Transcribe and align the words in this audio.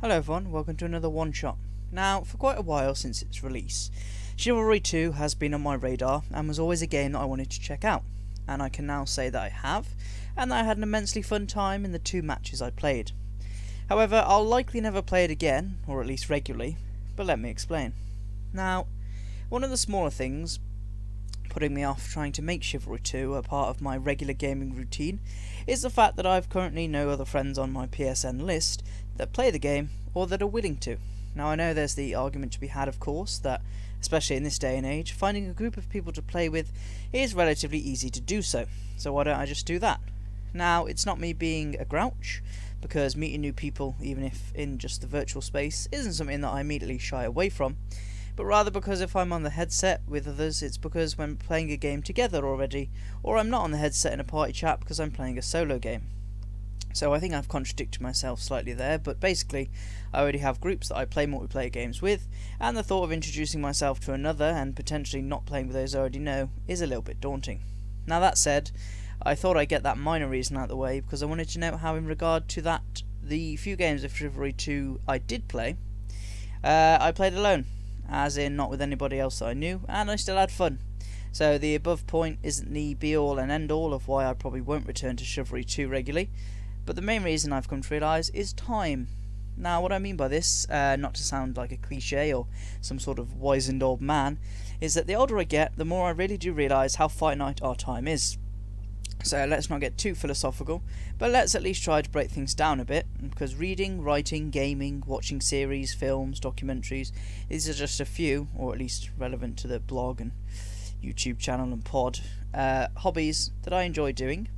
Hello 0.00 0.14
everyone, 0.14 0.52
welcome 0.52 0.76
to 0.76 0.84
another 0.84 1.10
one 1.10 1.32
shot. 1.32 1.56
Now, 1.90 2.20
for 2.20 2.36
quite 2.36 2.56
a 2.56 2.62
while 2.62 2.94
since 2.94 3.20
its 3.20 3.42
release, 3.42 3.90
Chivalry 4.36 4.78
2 4.78 5.10
has 5.12 5.34
been 5.34 5.52
on 5.52 5.60
my 5.60 5.74
radar 5.74 6.22
and 6.32 6.46
was 6.46 6.60
always 6.60 6.82
a 6.82 6.86
game 6.86 7.12
that 7.12 7.18
I 7.18 7.24
wanted 7.24 7.50
to 7.50 7.60
check 7.60 7.84
out, 7.84 8.04
and 8.46 8.62
I 8.62 8.68
can 8.68 8.86
now 8.86 9.04
say 9.04 9.28
that 9.28 9.42
I 9.42 9.48
have, 9.48 9.88
and 10.36 10.52
that 10.52 10.60
I 10.60 10.62
had 10.62 10.76
an 10.76 10.84
immensely 10.84 11.20
fun 11.20 11.48
time 11.48 11.84
in 11.84 11.90
the 11.90 11.98
two 11.98 12.22
matches 12.22 12.62
I 12.62 12.70
played. 12.70 13.10
However, 13.88 14.22
I'll 14.24 14.44
likely 14.44 14.80
never 14.80 15.02
play 15.02 15.24
it 15.24 15.32
again, 15.32 15.78
or 15.88 16.00
at 16.00 16.06
least 16.06 16.30
regularly, 16.30 16.76
but 17.16 17.26
let 17.26 17.40
me 17.40 17.50
explain. 17.50 17.92
Now, 18.52 18.86
one 19.48 19.64
of 19.64 19.70
the 19.70 19.76
smaller 19.76 20.10
things 20.10 20.60
putting 21.48 21.74
me 21.74 21.82
off 21.82 22.08
trying 22.08 22.30
to 22.30 22.42
make 22.42 22.62
Chivalry 22.62 23.00
2 23.00 23.34
a 23.34 23.42
part 23.42 23.68
of 23.68 23.80
my 23.80 23.96
regular 23.96 24.34
gaming 24.34 24.76
routine 24.76 25.18
is 25.66 25.82
the 25.82 25.90
fact 25.90 26.16
that 26.16 26.26
I've 26.26 26.48
currently 26.48 26.86
no 26.86 27.10
other 27.10 27.24
friends 27.24 27.58
on 27.58 27.72
my 27.72 27.86
PSN 27.86 28.42
list 28.42 28.84
that 29.18 29.32
play 29.32 29.50
the 29.50 29.58
game 29.58 29.90
or 30.14 30.26
that 30.26 30.42
are 30.42 30.46
willing 30.46 30.76
to. 30.78 30.96
Now, 31.34 31.48
I 31.48 31.54
know 31.54 31.74
there's 31.74 31.94
the 31.94 32.14
argument 32.14 32.52
to 32.52 32.60
be 32.60 32.68
had, 32.68 32.88
of 32.88 32.98
course, 32.98 33.38
that 33.38 33.60
especially 34.00 34.36
in 34.36 34.44
this 34.44 34.58
day 34.58 34.76
and 34.76 34.86
age, 34.86 35.12
finding 35.12 35.48
a 35.48 35.52
group 35.52 35.76
of 35.76 35.90
people 35.90 36.12
to 36.12 36.22
play 36.22 36.48
with 36.48 36.72
is 37.12 37.34
relatively 37.34 37.78
easy 37.78 38.10
to 38.10 38.20
do 38.20 38.42
so. 38.42 38.66
So, 38.96 39.12
why 39.12 39.24
don't 39.24 39.38
I 39.38 39.46
just 39.46 39.66
do 39.66 39.78
that? 39.80 40.00
Now, 40.54 40.86
it's 40.86 41.04
not 41.04 41.20
me 41.20 41.32
being 41.32 41.76
a 41.78 41.84
grouch, 41.84 42.42
because 42.80 43.16
meeting 43.16 43.40
new 43.40 43.52
people, 43.52 43.96
even 44.00 44.24
if 44.24 44.52
in 44.54 44.78
just 44.78 45.00
the 45.00 45.06
virtual 45.06 45.42
space, 45.42 45.88
isn't 45.92 46.14
something 46.14 46.40
that 46.40 46.52
I 46.52 46.60
immediately 46.60 46.98
shy 46.98 47.24
away 47.24 47.48
from, 47.48 47.76
but 48.36 48.44
rather 48.44 48.70
because 48.70 49.00
if 49.00 49.16
I'm 49.16 49.32
on 49.32 49.42
the 49.42 49.50
headset 49.50 50.00
with 50.06 50.28
others, 50.28 50.62
it's 50.62 50.78
because 50.78 51.18
when 51.18 51.36
playing 51.36 51.72
a 51.72 51.76
game 51.76 52.02
together 52.02 52.46
already, 52.46 52.88
or 53.22 53.36
I'm 53.36 53.50
not 53.50 53.62
on 53.62 53.72
the 53.72 53.78
headset 53.78 54.12
in 54.12 54.20
a 54.20 54.24
party 54.24 54.52
chat 54.52 54.80
because 54.80 55.00
I'm 55.00 55.10
playing 55.10 55.38
a 55.38 55.42
solo 55.42 55.78
game. 55.78 56.02
So 56.98 57.14
I 57.14 57.20
think 57.20 57.32
I've 57.32 57.46
contradicted 57.46 58.02
myself 58.02 58.42
slightly 58.42 58.72
there, 58.72 58.98
but 58.98 59.20
basically, 59.20 59.70
I 60.12 60.20
already 60.20 60.38
have 60.38 60.60
groups 60.60 60.88
that 60.88 60.96
I 60.96 61.04
play 61.04 61.28
multiplayer 61.28 61.70
games 61.70 62.02
with, 62.02 62.26
and 62.58 62.76
the 62.76 62.82
thought 62.82 63.04
of 63.04 63.12
introducing 63.12 63.60
myself 63.60 64.00
to 64.00 64.14
another 64.14 64.46
and 64.46 64.74
potentially 64.74 65.22
not 65.22 65.46
playing 65.46 65.68
with 65.68 65.76
those 65.76 65.94
I 65.94 66.00
already 66.00 66.18
know 66.18 66.50
is 66.66 66.80
a 66.80 66.88
little 66.88 67.02
bit 67.02 67.20
daunting. 67.20 67.62
Now, 68.08 68.18
that 68.18 68.36
said, 68.36 68.72
I 69.22 69.36
thought 69.36 69.56
I'd 69.56 69.68
get 69.68 69.84
that 69.84 69.96
minor 69.96 70.26
reason 70.26 70.56
out 70.56 70.64
of 70.64 70.68
the 70.70 70.76
way 70.76 70.98
because 70.98 71.22
I 71.22 71.26
wanted 71.26 71.48
to 71.50 71.60
know 71.60 71.76
how, 71.76 71.94
in 71.94 72.04
regard 72.04 72.48
to 72.48 72.62
that, 72.62 73.04
the 73.22 73.54
few 73.54 73.76
games 73.76 74.02
of 74.02 74.16
Chivalry 74.16 74.52
2 74.52 75.02
I 75.06 75.18
did 75.18 75.46
play, 75.46 75.76
uh, 76.64 76.98
I 77.00 77.12
played 77.12 77.34
alone, 77.34 77.66
as 78.08 78.36
in 78.36 78.56
not 78.56 78.70
with 78.70 78.82
anybody 78.82 79.20
else 79.20 79.38
that 79.38 79.46
I 79.46 79.54
knew, 79.54 79.82
and 79.86 80.10
I 80.10 80.16
still 80.16 80.36
had 80.36 80.50
fun. 80.50 80.80
So 81.30 81.58
the 81.58 81.76
above 81.76 82.08
point 82.08 82.40
isn't 82.42 82.72
the 82.72 82.94
be 82.94 83.16
all 83.16 83.38
and 83.38 83.52
end 83.52 83.70
all 83.70 83.94
of 83.94 84.08
why 84.08 84.26
I 84.26 84.34
probably 84.34 84.62
won't 84.62 84.88
return 84.88 85.14
to 85.14 85.24
Chivalry 85.24 85.62
2 85.62 85.86
regularly, 85.86 86.30
but 86.88 86.96
the 86.96 87.02
main 87.02 87.22
reason 87.22 87.52
I've 87.52 87.68
come 87.68 87.82
to 87.82 87.94
realise 87.94 88.30
is 88.30 88.54
time. 88.54 89.08
Now, 89.58 89.82
what 89.82 89.92
I 89.92 89.98
mean 89.98 90.16
by 90.16 90.28
this, 90.28 90.66
uh, 90.70 90.96
not 90.96 91.12
to 91.16 91.22
sound 91.22 91.58
like 91.58 91.70
a 91.70 91.76
cliche 91.76 92.32
or 92.32 92.46
some 92.80 92.98
sort 92.98 93.18
of 93.18 93.34
wizened 93.34 93.82
old 93.82 94.00
man, 94.00 94.38
is 94.80 94.94
that 94.94 95.06
the 95.06 95.14
older 95.14 95.38
I 95.38 95.44
get, 95.44 95.76
the 95.76 95.84
more 95.84 96.08
I 96.08 96.12
really 96.12 96.38
do 96.38 96.54
realise 96.54 96.94
how 96.94 97.08
finite 97.08 97.60
our 97.60 97.76
time 97.76 98.08
is. 98.08 98.38
So 99.22 99.44
let's 99.44 99.68
not 99.68 99.80
get 99.80 99.98
too 99.98 100.14
philosophical, 100.14 100.82
but 101.18 101.30
let's 101.30 101.54
at 101.54 101.62
least 101.62 101.84
try 101.84 102.00
to 102.00 102.08
break 102.08 102.30
things 102.30 102.54
down 102.54 102.80
a 102.80 102.86
bit, 102.86 103.06
because 103.28 103.54
reading, 103.54 104.00
writing, 104.00 104.48
gaming, 104.48 105.02
watching 105.06 105.42
series, 105.42 105.92
films, 105.92 106.40
documentaries, 106.40 107.12
these 107.50 107.68
are 107.68 107.74
just 107.74 108.00
a 108.00 108.06
few, 108.06 108.48
or 108.56 108.72
at 108.72 108.78
least 108.78 109.10
relevant 109.18 109.58
to 109.58 109.68
the 109.68 109.78
blog 109.78 110.22
and 110.22 110.32
YouTube 111.04 111.38
channel 111.38 111.70
and 111.70 111.84
pod, 111.84 112.20
uh, 112.54 112.86
hobbies 112.96 113.50
that 113.64 113.74
I 113.74 113.82
enjoy 113.82 114.12
doing, 114.12 114.48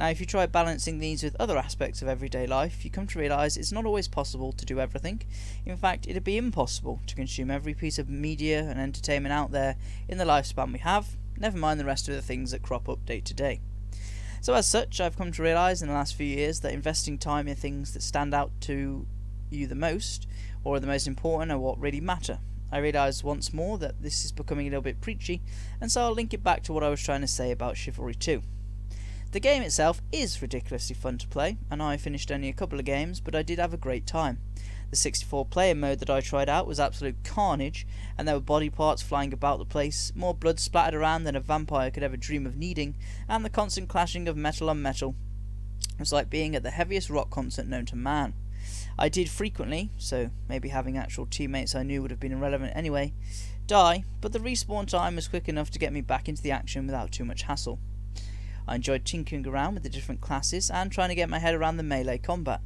now, 0.00 0.08
if 0.08 0.18
you 0.18 0.24
try 0.24 0.46
balancing 0.46 0.98
these 0.98 1.22
with 1.22 1.36
other 1.38 1.58
aspects 1.58 2.00
of 2.00 2.08
everyday 2.08 2.46
life, 2.46 2.86
you 2.86 2.90
come 2.90 3.06
to 3.08 3.18
realise 3.18 3.58
it's 3.58 3.70
not 3.70 3.84
always 3.84 4.08
possible 4.08 4.50
to 4.50 4.64
do 4.64 4.80
everything. 4.80 5.20
In 5.66 5.76
fact, 5.76 6.08
it'd 6.08 6.24
be 6.24 6.38
impossible 6.38 7.02
to 7.06 7.14
consume 7.14 7.50
every 7.50 7.74
piece 7.74 7.98
of 7.98 8.08
media 8.08 8.60
and 8.60 8.80
entertainment 8.80 9.34
out 9.34 9.50
there 9.50 9.76
in 10.08 10.16
the 10.16 10.24
lifespan 10.24 10.72
we 10.72 10.78
have, 10.78 11.18
never 11.36 11.58
mind 11.58 11.78
the 11.78 11.84
rest 11.84 12.08
of 12.08 12.14
the 12.14 12.22
things 12.22 12.50
that 12.50 12.62
crop 12.62 12.88
up 12.88 13.04
day 13.04 13.20
to 13.20 13.34
day. 13.34 13.60
So, 14.40 14.54
as 14.54 14.66
such, 14.66 15.02
I've 15.02 15.18
come 15.18 15.32
to 15.32 15.42
realise 15.42 15.82
in 15.82 15.88
the 15.88 15.94
last 15.94 16.14
few 16.14 16.24
years 16.24 16.60
that 16.60 16.72
investing 16.72 17.18
time 17.18 17.46
in 17.46 17.56
things 17.56 17.92
that 17.92 18.02
stand 18.02 18.32
out 18.32 18.52
to 18.62 19.06
you 19.50 19.66
the 19.66 19.74
most, 19.74 20.26
or 20.64 20.76
are 20.76 20.80
the 20.80 20.86
most 20.86 21.08
important, 21.08 21.52
are 21.52 21.58
what 21.58 21.78
really 21.78 22.00
matter. 22.00 22.38
I 22.72 22.78
realise 22.78 23.22
once 23.22 23.52
more 23.52 23.76
that 23.76 24.00
this 24.00 24.24
is 24.24 24.32
becoming 24.32 24.66
a 24.66 24.70
little 24.70 24.80
bit 24.80 25.02
preachy, 25.02 25.42
and 25.78 25.92
so 25.92 26.00
I'll 26.00 26.12
link 26.12 26.32
it 26.32 26.42
back 26.42 26.62
to 26.62 26.72
what 26.72 26.82
I 26.82 26.88
was 26.88 27.02
trying 27.02 27.20
to 27.20 27.26
say 27.26 27.50
about 27.50 27.76
Chivalry 27.76 28.14
2. 28.14 28.42
The 29.32 29.38
game 29.38 29.62
itself 29.62 30.02
is 30.10 30.42
ridiculously 30.42 30.96
fun 30.96 31.16
to 31.18 31.28
play, 31.28 31.56
and 31.70 31.80
I 31.80 31.96
finished 31.96 32.32
only 32.32 32.48
a 32.48 32.52
couple 32.52 32.80
of 32.80 32.84
games, 32.84 33.20
but 33.20 33.36
I 33.36 33.42
did 33.42 33.60
have 33.60 33.72
a 33.72 33.76
great 33.76 34.04
time. 34.04 34.40
The 34.90 34.96
64 34.96 35.46
player 35.46 35.76
mode 35.76 36.00
that 36.00 36.10
I 36.10 36.20
tried 36.20 36.48
out 36.48 36.66
was 36.66 36.80
absolute 36.80 37.22
carnage, 37.22 37.86
and 38.18 38.26
there 38.26 38.34
were 38.34 38.40
body 38.40 38.70
parts 38.70 39.02
flying 39.02 39.32
about 39.32 39.60
the 39.60 39.64
place, 39.64 40.12
more 40.16 40.34
blood 40.34 40.58
splattered 40.58 40.98
around 40.98 41.22
than 41.22 41.36
a 41.36 41.40
vampire 41.40 41.92
could 41.92 42.02
ever 42.02 42.16
dream 42.16 42.44
of 42.44 42.56
needing, 42.56 42.96
and 43.28 43.44
the 43.44 43.50
constant 43.50 43.88
clashing 43.88 44.26
of 44.26 44.36
metal 44.36 44.68
on 44.68 44.82
metal. 44.82 45.14
It 45.92 46.00
was 46.00 46.12
like 46.12 46.28
being 46.28 46.56
at 46.56 46.64
the 46.64 46.70
heaviest 46.70 47.08
rock 47.08 47.30
concert 47.30 47.68
known 47.68 47.86
to 47.86 47.96
man. 47.96 48.34
I 48.98 49.08
did 49.08 49.30
frequently, 49.30 49.92
so 49.96 50.30
maybe 50.48 50.70
having 50.70 50.98
actual 50.98 51.26
teammates 51.26 51.76
I 51.76 51.84
knew 51.84 52.02
would 52.02 52.10
have 52.10 52.18
been 52.18 52.32
irrelevant 52.32 52.72
anyway, 52.74 53.12
die, 53.68 54.02
but 54.20 54.32
the 54.32 54.40
respawn 54.40 54.88
time 54.88 55.14
was 55.14 55.28
quick 55.28 55.48
enough 55.48 55.70
to 55.70 55.78
get 55.78 55.92
me 55.92 56.00
back 56.00 56.28
into 56.28 56.42
the 56.42 56.50
action 56.50 56.86
without 56.86 57.12
too 57.12 57.24
much 57.24 57.42
hassle. 57.42 57.78
I 58.70 58.76
enjoyed 58.76 59.04
tinkering 59.04 59.44
around 59.48 59.74
with 59.74 59.82
the 59.82 59.88
different 59.88 60.20
classes 60.20 60.70
and 60.70 60.92
trying 60.92 61.08
to 61.08 61.16
get 61.16 61.28
my 61.28 61.40
head 61.40 61.56
around 61.56 61.76
the 61.76 61.82
melee 61.82 62.18
combat. 62.18 62.60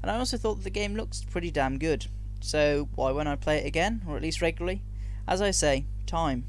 And 0.00 0.08
I 0.08 0.16
also 0.16 0.36
thought 0.36 0.54
that 0.54 0.64
the 0.64 0.70
game 0.70 0.94
looks 0.94 1.24
pretty 1.24 1.50
damn 1.50 1.78
good. 1.78 2.06
So 2.40 2.88
why 2.94 3.10
won't 3.10 3.26
I 3.26 3.34
play 3.34 3.58
it 3.58 3.66
again, 3.66 4.02
or 4.06 4.14
at 4.14 4.22
least 4.22 4.40
regularly? 4.40 4.84
As 5.26 5.42
I 5.42 5.50
say, 5.50 5.86
time. 6.06 6.44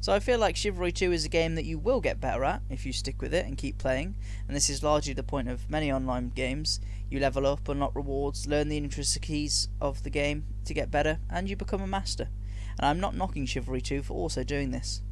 So 0.00 0.12
I 0.12 0.20
feel 0.20 0.38
like 0.38 0.54
Chivalry 0.54 0.92
2 0.92 1.10
is 1.10 1.24
a 1.24 1.28
game 1.28 1.56
that 1.56 1.64
you 1.64 1.76
will 1.76 2.00
get 2.00 2.20
better 2.20 2.44
at 2.44 2.62
if 2.70 2.86
you 2.86 2.92
stick 2.92 3.20
with 3.20 3.34
it 3.34 3.46
and 3.46 3.58
keep 3.58 3.78
playing, 3.78 4.14
and 4.46 4.56
this 4.56 4.70
is 4.70 4.84
largely 4.84 5.12
the 5.12 5.24
point 5.24 5.48
of 5.48 5.68
many 5.68 5.90
online 5.90 6.28
games. 6.28 6.78
You 7.10 7.18
level 7.18 7.48
up, 7.48 7.68
unlock 7.68 7.96
rewards, 7.96 8.46
learn 8.46 8.68
the 8.68 8.76
intricacies 8.76 9.68
of 9.80 10.04
the 10.04 10.10
game 10.10 10.44
to 10.66 10.72
get 10.72 10.92
better, 10.92 11.18
and 11.28 11.50
you 11.50 11.56
become 11.56 11.82
a 11.82 11.86
master. 11.88 12.28
And 12.78 12.86
I'm 12.86 13.00
not 13.00 13.16
knocking 13.16 13.44
Chivalry 13.44 13.80
2 13.80 14.04
for 14.04 14.14
also 14.14 14.44
doing 14.44 14.70
this. 14.70 15.02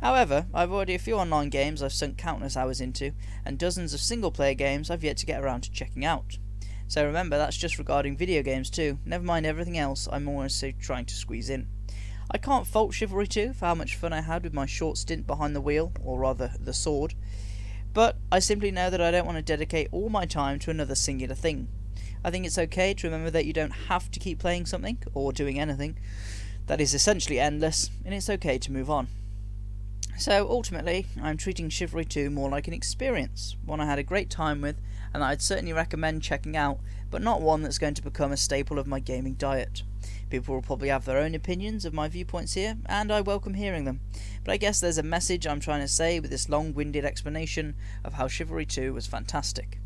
However, 0.00 0.46
I've 0.52 0.70
already 0.70 0.94
a 0.94 0.98
few 0.98 1.14
online 1.14 1.48
games 1.48 1.82
I've 1.82 1.92
sunk 1.92 2.18
countless 2.18 2.56
hours 2.56 2.80
into, 2.80 3.12
and 3.44 3.58
dozens 3.58 3.94
of 3.94 4.00
single 4.00 4.30
player 4.30 4.54
games 4.54 4.90
I've 4.90 5.02
yet 5.02 5.16
to 5.18 5.26
get 5.26 5.42
around 5.42 5.62
to 5.62 5.70
checking 5.70 6.04
out. 6.04 6.38
So 6.86 7.04
remember, 7.04 7.36
that's 7.38 7.56
just 7.56 7.78
regarding 7.78 8.16
video 8.16 8.42
games 8.42 8.70
too, 8.70 8.98
never 9.04 9.24
mind 9.24 9.46
everything 9.46 9.78
else 9.78 10.06
I'm 10.12 10.28
also 10.28 10.72
trying 10.78 11.06
to 11.06 11.14
squeeze 11.14 11.50
in. 11.50 11.66
I 12.30 12.38
can't 12.38 12.66
fault 12.66 12.92
Chivalry 12.92 13.26
2 13.26 13.54
for 13.54 13.66
how 13.66 13.74
much 13.74 13.96
fun 13.96 14.12
I 14.12 14.20
had 14.20 14.44
with 14.44 14.52
my 14.52 14.66
short 14.66 14.98
stint 14.98 15.26
behind 15.26 15.56
the 15.56 15.60
wheel, 15.60 15.92
or 16.02 16.18
rather, 16.18 16.52
the 16.60 16.74
sword, 16.74 17.14
but 17.92 18.16
I 18.30 18.40
simply 18.40 18.70
know 18.70 18.90
that 18.90 19.00
I 19.00 19.10
don't 19.10 19.26
want 19.26 19.38
to 19.38 19.42
dedicate 19.42 19.88
all 19.90 20.10
my 20.10 20.26
time 20.26 20.58
to 20.60 20.70
another 20.70 20.94
singular 20.94 21.34
thing. 21.34 21.68
I 22.22 22.30
think 22.30 22.44
it's 22.44 22.58
okay 22.58 22.92
to 22.94 23.06
remember 23.06 23.30
that 23.30 23.46
you 23.46 23.52
don't 23.52 23.70
have 23.88 24.10
to 24.10 24.20
keep 24.20 24.38
playing 24.38 24.66
something, 24.66 24.98
or 25.14 25.32
doing 25.32 25.58
anything, 25.58 25.98
that 26.66 26.80
is 26.80 26.94
essentially 26.94 27.40
endless, 27.40 27.90
and 28.04 28.14
it's 28.14 28.28
okay 28.28 28.58
to 28.58 28.72
move 28.72 28.90
on. 28.90 29.08
So 30.18 30.48
ultimately, 30.48 31.06
I'm 31.22 31.36
treating 31.36 31.68
Chivalry 31.68 32.06
2 32.06 32.30
more 32.30 32.48
like 32.48 32.66
an 32.66 32.72
experience, 32.72 33.54
one 33.66 33.80
I 33.80 33.84
had 33.84 33.98
a 33.98 34.02
great 34.02 34.30
time 34.30 34.62
with, 34.62 34.80
and 35.12 35.22
I'd 35.22 35.42
certainly 35.42 35.74
recommend 35.74 36.22
checking 36.22 36.56
out, 36.56 36.78
but 37.10 37.20
not 37.20 37.42
one 37.42 37.60
that's 37.60 37.76
going 37.76 37.92
to 37.94 38.02
become 38.02 38.32
a 38.32 38.36
staple 38.38 38.78
of 38.78 38.86
my 38.86 38.98
gaming 38.98 39.34
diet. 39.34 39.82
People 40.30 40.54
will 40.54 40.62
probably 40.62 40.88
have 40.88 41.04
their 41.04 41.18
own 41.18 41.34
opinions 41.34 41.84
of 41.84 41.92
my 41.92 42.08
viewpoints 42.08 42.54
here, 42.54 42.78
and 42.86 43.12
I 43.12 43.20
welcome 43.20 43.54
hearing 43.54 43.84
them. 43.84 44.00
But 44.42 44.52
I 44.52 44.56
guess 44.56 44.80
there's 44.80 44.96
a 44.96 45.02
message 45.02 45.46
I'm 45.46 45.60
trying 45.60 45.82
to 45.82 45.88
say 45.88 46.18
with 46.18 46.30
this 46.30 46.48
long 46.48 46.72
winded 46.72 47.04
explanation 47.04 47.74
of 48.02 48.14
how 48.14 48.26
Chivalry 48.26 48.64
2 48.64 48.94
was 48.94 49.06
fantastic. 49.06 49.78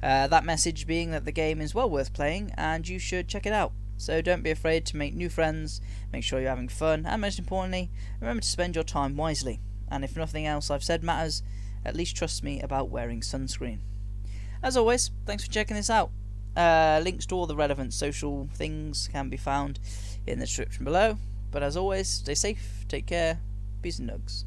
Uh, 0.00 0.28
that 0.28 0.44
message 0.44 0.86
being 0.86 1.10
that 1.10 1.24
the 1.24 1.32
game 1.32 1.60
is 1.60 1.74
well 1.74 1.90
worth 1.90 2.12
playing, 2.12 2.52
and 2.56 2.86
you 2.86 3.00
should 3.00 3.26
check 3.26 3.44
it 3.44 3.52
out. 3.52 3.72
So 3.96 4.20
don't 4.20 4.42
be 4.42 4.50
afraid 4.50 4.84
to 4.86 4.96
make 4.96 5.14
new 5.14 5.28
friends, 5.28 5.80
make 6.12 6.24
sure 6.24 6.40
you're 6.40 6.48
having 6.48 6.68
fun, 6.68 7.06
and 7.06 7.20
most 7.20 7.38
importantly, 7.38 7.90
remember 8.20 8.42
to 8.42 8.48
spend 8.48 8.74
your 8.74 8.84
time 8.84 9.16
wisely. 9.16 9.60
And 9.90 10.04
if 10.04 10.16
nothing 10.16 10.46
else 10.46 10.70
I've 10.70 10.84
said 10.84 11.02
matters, 11.02 11.42
at 11.84 11.96
least 11.96 12.16
trust 12.16 12.42
me 12.42 12.60
about 12.60 12.90
wearing 12.90 13.20
sunscreen. 13.20 13.80
As 14.62 14.76
always, 14.76 15.10
thanks 15.26 15.44
for 15.44 15.52
checking 15.52 15.76
this 15.76 15.90
out. 15.90 16.10
Uh, 16.56 17.00
links 17.02 17.26
to 17.26 17.34
all 17.34 17.46
the 17.46 17.56
relevant 17.56 17.92
social 17.92 18.48
things 18.54 19.08
can 19.12 19.28
be 19.28 19.36
found 19.36 19.80
in 20.26 20.38
the 20.38 20.46
description 20.46 20.84
below. 20.84 21.18
But 21.50 21.62
as 21.62 21.76
always, 21.76 22.08
stay 22.08 22.34
safe, 22.34 22.84
take 22.88 23.06
care, 23.06 23.40
peace 23.82 23.98
and 23.98 24.10
nugs. 24.10 24.44